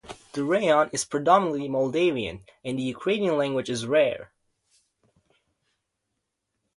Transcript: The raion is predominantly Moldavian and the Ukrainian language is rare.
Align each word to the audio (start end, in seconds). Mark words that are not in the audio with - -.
The 0.33 0.41
raion 0.43 0.89
is 0.91 1.05
predominantly 1.05 1.67
Moldavian 1.67 2.43
and 2.65 2.79
the 2.79 2.81
Ukrainian 2.81 3.37
language 3.37 3.69
is 3.69 3.85
rare. 3.85 4.31